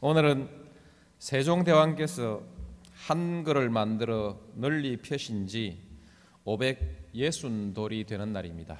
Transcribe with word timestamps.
오늘은 0.00 0.48
세종대왕께서 1.18 2.40
한글을 2.94 3.68
만들어 3.68 4.38
널리 4.54 4.96
펴신 4.96 5.48
지 5.48 5.76
560돌이 6.46 8.06
되는 8.06 8.32
날입니다. 8.32 8.78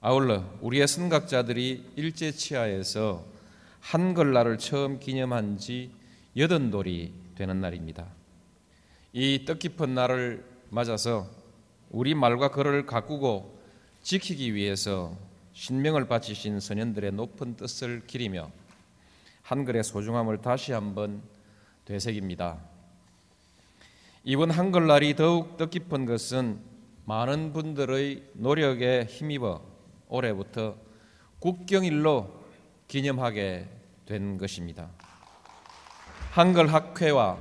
아울러 0.00 0.44
우리의 0.60 0.86
선각자들이 0.86 1.94
일제치하에서 1.96 3.24
한글날을 3.80 4.58
처음 4.58 5.00
기념한 5.00 5.58
지 5.58 5.90
80돌이 6.36 7.10
되는 7.34 7.60
날입니다. 7.60 8.06
이 9.12 9.44
뜻깊은 9.44 9.96
날을 9.96 10.44
맞아서 10.70 11.28
우리 11.90 12.14
말과 12.14 12.52
글을 12.52 12.86
가꾸고 12.86 13.58
지키기 14.04 14.54
위해서 14.54 15.16
신명을 15.54 16.06
바치신 16.06 16.60
선현들의 16.60 17.10
높은 17.14 17.56
뜻을 17.56 18.06
기리며 18.06 18.52
한글의 19.44 19.84
소중함을 19.84 20.38
다시 20.38 20.72
한번 20.72 21.22
되새깁니다. 21.84 22.58
이번 24.24 24.50
한글날이 24.50 25.16
더욱 25.16 25.58
뜻깊은 25.58 26.06
것은 26.06 26.58
많은 27.04 27.52
분들의 27.52 28.30
노력에 28.32 29.04
힘입어 29.04 29.60
올해부터 30.08 30.76
국경일로 31.40 32.32
기념하게 32.88 33.68
된 34.06 34.38
것입니다. 34.38 34.88
한글 36.30 36.72
학회와 36.72 37.36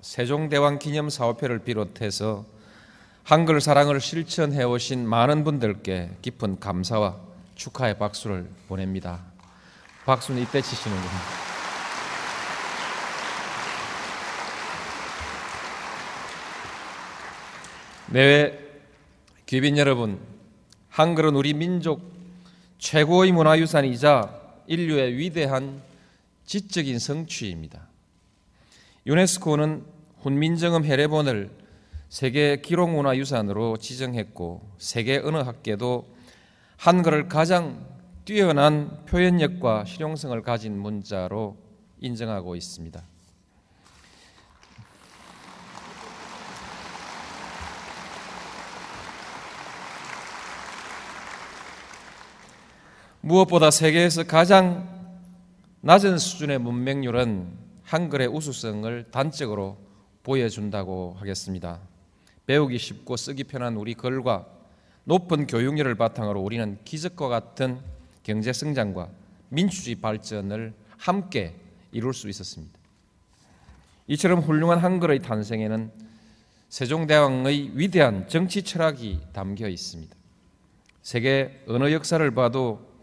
세종대왕 0.00 0.80
기념 0.80 1.08
사업회를 1.08 1.60
비롯해서 1.60 2.44
한글 3.22 3.60
사랑을 3.60 4.00
실천해 4.00 4.64
오신 4.64 5.08
많은 5.08 5.44
분들께 5.44 6.16
깊은 6.20 6.58
감사와 6.58 7.16
축하의 7.54 7.96
박수를 7.98 8.50
보냅니다. 8.66 9.20
박수는 10.04 10.42
이때 10.42 10.60
치시는 10.60 10.96
겁니다. 10.96 11.43
내외 18.14 18.56
귀빈 19.46 19.76
여러분, 19.76 20.20
한글은 20.88 21.34
우리 21.34 21.52
민족 21.52 22.00
최고의 22.78 23.32
문화유산이자 23.32 24.62
인류의 24.68 25.16
위대한 25.16 25.82
지적인 26.46 27.00
성취입니다. 27.00 27.88
유네스코는 29.04 29.82
훈민정음 30.20 30.84
해례본을 30.84 31.50
세계 32.08 32.60
기록문화유산으로 32.60 33.78
지정했고 33.78 34.62
세계 34.78 35.18
언어학계도 35.18 36.06
한글을 36.76 37.28
가장 37.28 37.84
뛰어난 38.24 39.04
표현력과 39.06 39.86
실용성을 39.86 40.40
가진 40.42 40.78
문자로 40.78 41.56
인정하고 41.98 42.54
있습니다. 42.54 43.02
무엇보다 53.24 53.70
세계에서 53.70 54.24
가장 54.24 54.86
낮은 55.80 56.18
수준의 56.18 56.58
문맹률은 56.58 57.48
한글의 57.82 58.28
우수성을 58.28 59.06
단적으로 59.10 59.78
보여준다고 60.22 61.16
하겠습니다. 61.18 61.80
배우기 62.44 62.76
쉽고 62.76 63.16
쓰기 63.16 63.44
편한 63.44 63.76
우리 63.76 63.94
글과 63.94 64.46
높은 65.04 65.46
교육열을 65.46 65.94
바탕으로 65.94 66.38
우리는 66.42 66.76
기적과 66.84 67.28
같은 67.28 67.80
경제 68.22 68.52
성장과 68.52 69.08
민주주의 69.48 69.96
발전을 69.96 70.74
함께 70.98 71.54
이룰 71.92 72.12
수 72.12 72.28
있었습니다. 72.28 72.78
이처럼 74.06 74.40
훌륭한 74.40 74.80
한글의 74.80 75.22
탄생에는 75.22 75.90
세종대왕의 76.68 77.70
위대한 77.72 78.28
정치 78.28 78.62
철학이 78.62 79.20
담겨 79.32 79.66
있습니다. 79.66 80.14
세계 81.00 81.64
언어 81.66 81.90
역사를 81.90 82.30
봐도 82.32 82.93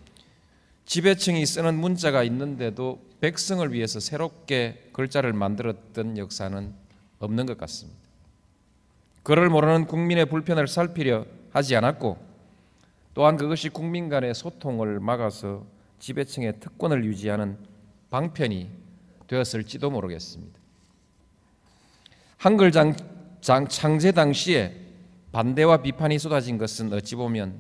지배층이 0.86 1.46
쓰는 1.46 1.76
문자가 1.76 2.24
있는데도 2.24 3.02
백성을 3.20 3.72
위해서 3.72 4.00
새롭게 4.00 4.90
글자를 4.94 5.34
만들었던 5.34 6.18
역사는 6.18 6.74
없는 7.20 7.46
것 7.46 7.58
같습니다. 7.58 8.00
글을 9.24 9.50
모르는 9.50 9.86
국민의 9.86 10.26
불편을 10.26 10.68
살피려 10.68 11.26
하지 11.52 11.76
않았고 11.76 12.18
또한 13.14 13.38
그것이 13.38 13.70
국민 13.70 14.10
간의 14.10 14.34
소통을 14.34 15.00
막아서 15.00 15.66
지배층의 16.00 16.60
특권을 16.60 17.06
유지하는 17.06 17.58
방편이 18.10 18.70
되었을지도 19.28 19.92
모르겠습니다. 19.92 20.60
한글 22.38 22.72
장, 22.72 22.96
장, 23.40 23.68
창제 23.68 24.14
당시에 24.14 24.76
반대와 25.32 25.84
비판이 25.84 26.18
쏟아진 26.18 26.58
것은 26.58 26.92
어찌 26.92 27.16
보면 27.16 27.60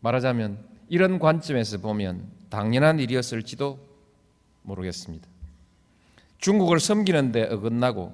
말하자면 0.00 0.71
이런 0.92 1.18
관점에서 1.18 1.78
보면 1.78 2.28
당연한 2.50 3.00
일이었을지도 3.00 3.78
모르겠습니다. 4.60 5.26
중국을 6.36 6.80
섬기는데 6.80 7.44
어긋나고 7.44 8.12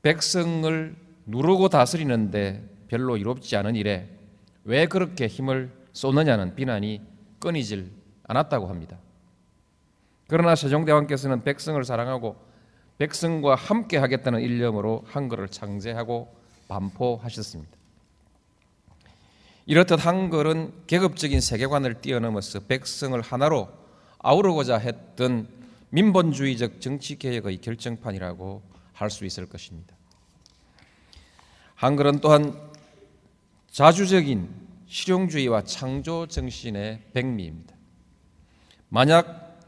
백성을 0.00 0.94
누르고 1.26 1.70
다스리는데 1.70 2.62
별로 2.86 3.16
이롭지 3.16 3.56
않은 3.56 3.74
일에 3.74 4.08
왜 4.62 4.86
그렇게 4.86 5.26
힘을 5.26 5.72
쏟느냐는 5.92 6.54
비난이 6.54 7.02
끊이질 7.40 7.90
않았다고 8.28 8.68
합니다. 8.68 8.96
그러나 10.28 10.54
세종대왕께서는 10.54 11.42
백성을 11.42 11.82
사랑하고 11.82 12.36
백성과 12.98 13.56
함께 13.56 13.96
하겠다는 13.96 14.42
일념으로 14.42 15.02
한글을 15.08 15.48
창제하고 15.48 16.32
반포하셨습니다. 16.68 17.83
이렇듯 19.66 20.04
한글은 20.04 20.72
계급적인 20.86 21.40
세계관을 21.40 22.00
뛰어넘어서 22.00 22.60
백성을 22.60 23.18
하나로 23.20 23.68
아우르고자 24.18 24.78
했던 24.78 25.48
민본주의적 25.90 26.80
정치 26.80 27.18
개혁의 27.18 27.58
결정판이라고 27.58 28.62
할 28.92 29.10
수 29.10 29.24
있을 29.24 29.46
것입니다. 29.46 29.94
한글은 31.74 32.20
또한 32.20 32.54
자주적인 33.70 34.48
실용주의와 34.86 35.64
창조 35.64 36.26
정신의 36.26 37.02
백미입니다. 37.12 37.74
만약 38.88 39.60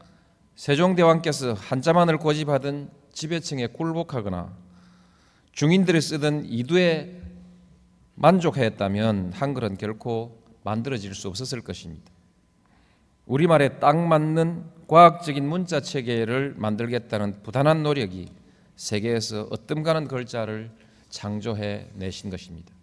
세종대왕께서 0.55 1.53
한자만을 1.53 2.17
고집하던 2.17 2.89
지배층에 3.11 3.67
굴복하거나 3.67 4.55
중인들이 5.51 5.99
쓰던 6.01 6.45
이두에 6.45 7.21
만족하였다면 8.17 9.33
한글은 9.33 9.77
결코 9.77 10.41
만들어질 10.63 11.13
수 11.13 11.27
없었을 11.27 11.61
것입니다. 11.61 12.11
우리말에 13.25 13.79
딱 13.79 13.95
맞는 13.97 14.63
과학적인 14.87 15.47
문자 15.47 15.81
체계를 15.81 16.55
만들겠다는 16.57 17.43
부단한 17.43 17.83
노력이 17.83 18.29
세계에서 18.75 19.47
어뜸가는 19.51 20.07
글자를 20.07 20.71
창조해 21.09 21.89
내신 21.93 22.29
것입니다. 22.29 22.73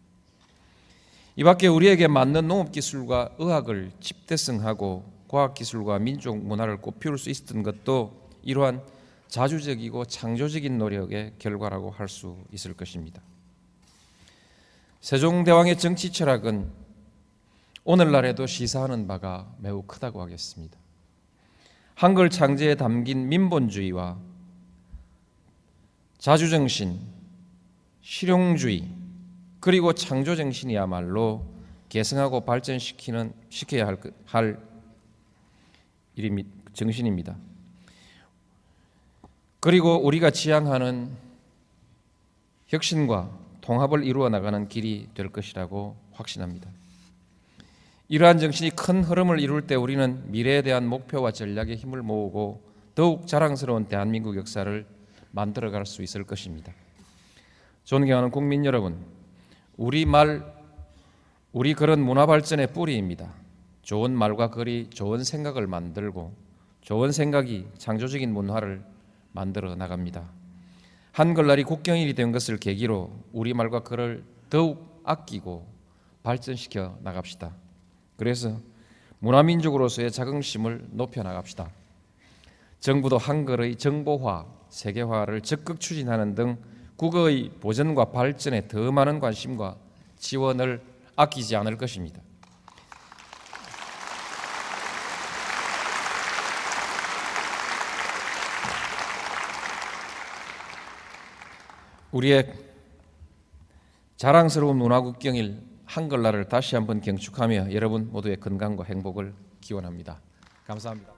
이 1.36 1.42
밖에 1.42 1.66
우리에게 1.66 2.06
맞는 2.06 2.46
농업 2.46 2.70
기술과 2.70 3.34
의학을 3.38 3.90
집대성하고 4.00 5.04
과학 5.26 5.54
기술과 5.54 5.98
민족 5.98 6.38
문화를 6.38 6.80
꽃피울 6.80 7.18
수 7.18 7.28
있었던 7.28 7.64
것도 7.64 8.30
이러한 8.42 8.82
자주적이고 9.28 10.04
창조적인 10.04 10.78
노력의 10.78 11.32
결과라고 11.38 11.90
할 11.90 12.08
수 12.08 12.36
있을 12.52 12.74
것입니다. 12.74 13.20
세종대왕의 15.04 15.76
정치 15.76 16.10
철학은 16.10 16.72
오늘날에도 17.84 18.46
시사하는 18.46 19.06
바가 19.06 19.54
매우 19.58 19.82
크다고 19.82 20.22
하겠습니다. 20.22 20.78
한글 21.94 22.30
창제에 22.30 22.74
담긴 22.76 23.28
민본주의와 23.28 24.16
자주정신, 26.16 26.98
실용주의, 28.00 28.88
그리고 29.60 29.92
창조정신이야말로 29.92 31.44
계승하고 31.90 32.46
발전시키는 32.46 33.34
시켜야 33.50 33.86
할, 33.86 33.98
할 34.24 34.58
일입니다. 36.14 36.48
정신입니다. 36.72 37.36
그리고 39.60 40.02
우리가 40.02 40.30
지향하는 40.30 41.14
혁신과 42.68 43.43
통합을 43.64 44.04
이루어 44.04 44.28
나가는 44.28 44.68
길이 44.68 45.08
될 45.14 45.30
것이라고 45.30 45.96
확신합니다. 46.12 46.68
이러한 48.08 48.38
정신이 48.38 48.70
큰 48.76 49.02
흐름을 49.02 49.40
이룰 49.40 49.66
때 49.66 49.74
우리는 49.74 50.22
미래에 50.30 50.60
대한 50.60 50.86
목표와 50.86 51.32
전략에 51.32 51.74
힘을 51.74 52.02
모으고 52.02 52.62
더욱 52.94 53.26
자랑스러운 53.26 53.86
대한민국 53.86 54.36
역사를 54.36 54.86
만들어갈 55.30 55.86
수 55.86 56.02
있을 56.02 56.24
것입니다. 56.24 56.74
존경하는 57.84 58.30
국민 58.30 58.66
여러분, 58.66 58.98
우리 59.78 60.04
말, 60.04 60.44
우리 61.52 61.72
그런 61.72 62.02
문화 62.02 62.26
발전의 62.26 62.66
뿌리입니다. 62.74 63.32
좋은 63.80 64.12
말과 64.12 64.50
글이 64.50 64.90
좋은 64.90 65.24
생각을 65.24 65.66
만들고 65.66 66.34
좋은 66.82 67.12
생각이 67.12 67.66
창조적인 67.78 68.30
문화를 68.30 68.84
만들어 69.32 69.74
나갑니다. 69.74 70.43
한글날이 71.14 71.62
국경일이 71.62 72.14
된 72.14 72.32
것을 72.32 72.56
계기로 72.56 73.08
우리말과 73.32 73.84
글을 73.84 74.24
더욱 74.50 75.00
아끼고 75.04 75.64
발전시켜 76.24 76.98
나갑시다. 77.02 77.54
그래서 78.16 78.58
문화민족으로서의 79.20 80.10
자긍심을 80.10 80.88
높여 80.90 81.22
나갑시다. 81.22 81.70
정부도 82.80 83.16
한글의 83.16 83.76
정보화, 83.76 84.44
세계화를 84.70 85.42
적극 85.42 85.78
추진하는 85.78 86.34
등 86.34 86.58
국어의 86.96 87.52
보전과 87.60 88.06
발전에 88.06 88.66
더 88.66 88.90
많은 88.90 89.20
관심과 89.20 89.76
지원을 90.18 90.82
아끼지 91.14 91.54
않을 91.54 91.78
것입니다. 91.78 92.20
우리의 102.14 102.46
자랑스러운 104.16 104.76
문화국경일 104.78 105.56
한글날을 105.84 106.44
다시 106.48 106.76
한번 106.76 107.00
경축하며 107.00 107.72
여러분 107.72 108.08
모두의 108.12 108.38
건강과 108.38 108.84
행복을 108.84 109.34
기원합니다. 109.60 110.20
감사합니다. 110.66 111.12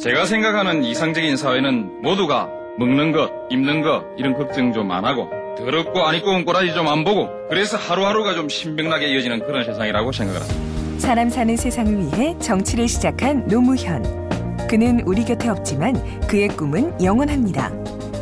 제가 0.00 0.24
생각하는 0.24 0.84
이상적인 0.84 1.36
사회는 1.36 2.02
모두가 2.02 2.48
먹는 2.78 3.10
것, 3.12 3.30
입는 3.50 3.82
것 3.82 4.04
이런 4.16 4.34
걱정 4.34 4.72
좀 4.72 4.90
안 4.92 5.04
하고 5.04 5.28
더럽고 5.58 6.00
안 6.02 6.14
입고 6.14 6.30
온 6.30 6.44
꼬라지 6.44 6.72
좀 6.74 6.86
안 6.86 7.02
보고 7.04 7.28
그래서 7.48 7.76
하루하루가 7.76 8.34
좀 8.34 8.48
신명나게 8.48 9.08
이어지는 9.08 9.40
그런 9.40 9.64
세상이라고 9.64 10.12
생각을 10.12 10.40
합니다. 10.40 10.98
사람 11.00 11.28
사는 11.28 11.56
세상을 11.56 11.98
위해 11.98 12.38
정치를 12.38 12.86
시작한 12.88 13.46
노무현. 13.48 14.02
그는 14.68 15.00
우리 15.06 15.24
곁에 15.24 15.48
없지만 15.48 15.94
그의 16.28 16.48
꿈은 16.48 17.02
영원합니다. 17.02 17.70